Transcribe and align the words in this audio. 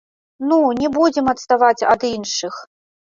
Ну, 0.51 0.55
не 0.83 0.87
будзем 0.95 1.29
адставаць 1.33 1.85
ад 1.91 2.07
іншых! 2.15 2.55